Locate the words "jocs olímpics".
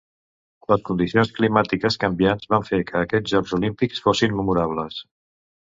3.37-4.03